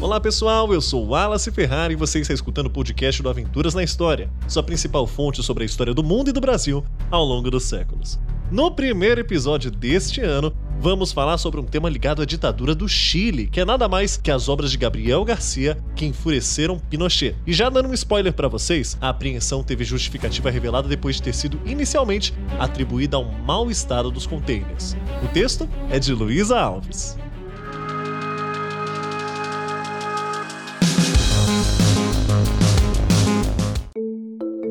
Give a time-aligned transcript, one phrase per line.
[0.00, 3.82] Olá pessoal, eu sou Wallace Ferrari e você está escutando o podcast do Aventuras na
[3.82, 7.64] História, sua principal fonte sobre a história do mundo e do Brasil ao longo dos
[7.64, 8.16] séculos.
[8.48, 13.48] No primeiro episódio deste ano, vamos falar sobre um tema ligado à ditadura do Chile,
[13.48, 17.34] que é nada mais que as obras de Gabriel Garcia que enfureceram Pinochet.
[17.44, 21.34] E já dando um spoiler para vocês, a apreensão teve justificativa revelada depois de ter
[21.34, 24.96] sido inicialmente atribuída ao mau estado dos containers.
[25.24, 27.18] O texto é de Luísa Alves.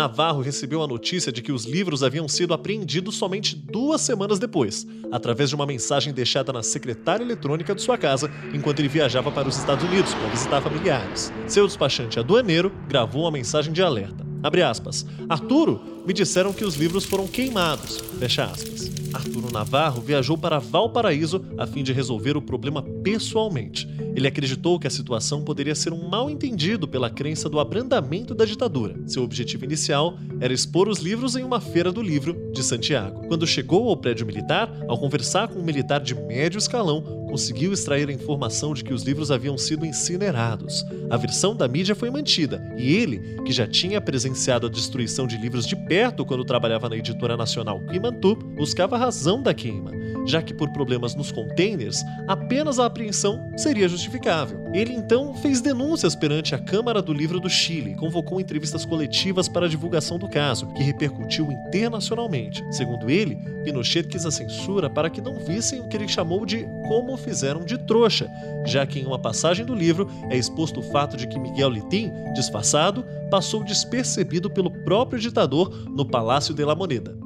[0.00, 4.86] Navarro recebeu a notícia de que os livros haviam sido apreendidos somente duas semanas depois,
[5.12, 9.46] através de uma mensagem deixada na secretária eletrônica de sua casa enquanto ele viajava para
[9.46, 11.30] os Estados Unidos para visitar familiares.
[11.46, 14.26] Seu despachante aduaneiro gravou uma mensagem de alerta.
[14.42, 15.04] Abre aspas.
[15.28, 17.98] Arturo, me disseram que os livros foram queimados.
[18.18, 18.90] Fecha aspas.
[19.12, 23.86] Arturo Navarro viajou para Valparaíso a fim de resolver o problema pessoalmente.
[24.14, 28.44] Ele acreditou que a situação poderia ser um mal entendido pela crença do abrandamento da
[28.44, 28.96] ditadura.
[29.06, 33.26] Seu objetivo inicial era expor os livros em uma feira do livro de Santiago.
[33.28, 38.08] Quando chegou ao prédio militar, ao conversar com um militar de médio escalão, conseguiu extrair
[38.08, 40.84] a informação de que os livros haviam sido incinerados.
[41.08, 45.36] A versão da mídia foi mantida, e ele, que já tinha presenciado a destruição de
[45.36, 49.92] livros de perto quando trabalhava na editora nacional Quimantup, buscava a razão da queima,
[50.26, 54.64] já que por problemas nos containers, apenas a apreensão seria justificável.
[54.72, 59.48] Ele então fez denúncias perante a Câmara do Livro do Chile e convocou entrevistas coletivas
[59.48, 62.64] para a divulgação do caso, que repercutiu internacionalmente.
[62.70, 66.64] Segundo ele, Pinochet quis a censura para que não vissem o que ele chamou de
[66.88, 68.28] como fizeram de trouxa,
[68.64, 72.10] já que em uma passagem do livro é exposto o fato de que Miguel Litim,
[72.34, 77.16] disfarçado, passou despercebido pelo próprio ditador no Palácio de la Moneda.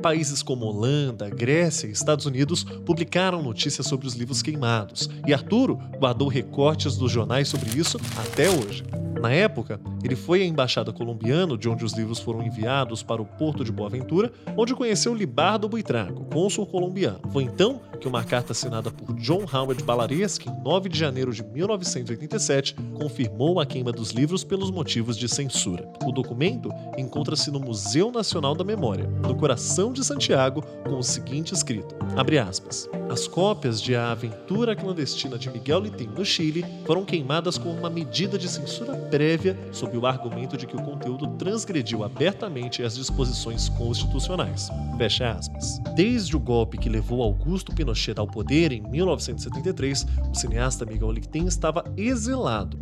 [0.00, 5.78] Países como Holanda, Grécia e Estados Unidos publicaram notícias sobre os livros queimados, e Arturo
[5.98, 8.82] guardou recortes dos jornais sobre isso até hoje.
[9.20, 13.26] Na época, ele foi à embaixada colombiana, de onde os livros foram enviados para o
[13.26, 17.20] porto de Boaventura, onde conheceu Libardo Buitrago, cônsul colombiano.
[17.30, 21.44] Foi então que uma carta assinada por John Howard Balaresque, em 9 de janeiro de
[21.44, 25.86] 1987, confirmou a queima dos livros pelos motivos de censura.
[26.02, 31.52] O documento encontra-se no Museu Nacional da Memória, no coração de Santiago, com o seguinte
[31.52, 32.88] escrito: abre aspas.
[33.10, 37.90] As cópias de A Aventura Clandestina de Miguel Litim no Chile foram queimadas com uma
[37.90, 43.68] medida de censura prévia sob o argumento de que o conteúdo transgrediu abertamente as disposições
[43.68, 44.70] constitucionais.
[44.96, 45.80] Fecha aspas.
[45.96, 51.46] Desde o golpe que levou Augusto Pinochet ao poder em 1973, o cineasta Miguel Litim
[51.46, 52.78] estava exilado.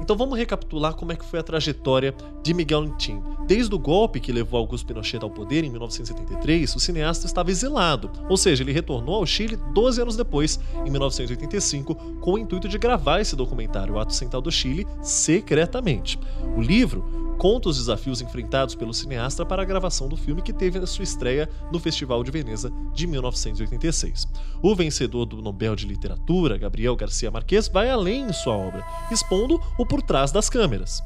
[0.00, 3.22] Então vamos recapitular como é que foi a trajetória de Miguel Litim.
[3.48, 8.10] Desde o golpe que levou Augusto Pinochet ao poder em 1973, o cineasta estava exilado,
[8.28, 12.76] ou seja, ele retornou ao Chile 12 anos depois, em 1985, com o intuito de
[12.76, 16.20] gravar esse documentário, O Ato Central do Chile, secretamente.
[16.58, 20.78] O livro conta os desafios enfrentados pelo cineasta para a gravação do filme que teve
[20.78, 24.28] a sua estreia no Festival de Veneza de 1986.
[24.60, 29.58] O vencedor do Nobel de Literatura, Gabriel Garcia Marques, vai além em sua obra, expondo
[29.78, 31.02] o por trás das câmeras.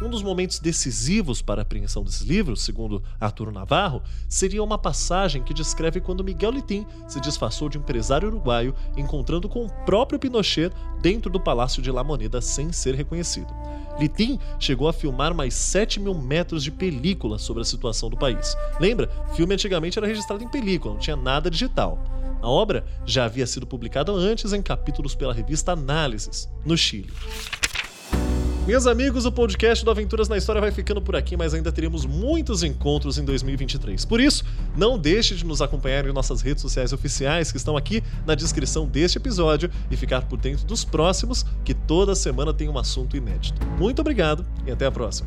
[0.00, 5.42] Um dos momentos decisivos para a apreensão desses livros, segundo Arturo Navarro, seria uma passagem
[5.42, 10.72] que descreve quando Miguel Litim se disfarçou de empresário uruguaio, encontrando com o próprio Pinochet
[11.00, 13.52] dentro do Palácio de La Moneda sem ser reconhecido.
[13.98, 18.56] Litim chegou a filmar mais 7 mil metros de película sobre a situação do país.
[18.78, 19.10] Lembra?
[19.34, 21.98] Filme antigamente era registrado em película, não tinha nada digital.
[22.40, 27.12] A obra já havia sido publicada antes em capítulos pela revista Análises, no Chile.
[28.68, 32.04] Meus amigos, o podcast do Aventuras na História vai ficando por aqui, mas ainda teremos
[32.04, 34.04] muitos encontros em 2023.
[34.04, 34.44] Por isso,
[34.76, 38.86] não deixe de nos acompanhar em nossas redes sociais oficiais que estão aqui na descrição
[38.86, 43.58] deste episódio e ficar por dentro dos próximos, que toda semana tem um assunto inédito.
[43.78, 45.26] Muito obrigado e até a próxima.